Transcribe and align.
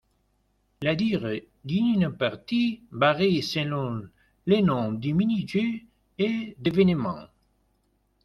La 0.81 0.95
durée 0.95 1.47
d'une 1.63 2.09
partie 2.11 2.81
varie 2.89 3.43
selon 3.43 4.09
le 4.47 4.61
nombre 4.61 4.97
de 4.99 5.11
mini-jeux 5.11 5.81
et 6.17 6.55
d’événements. 6.57 7.27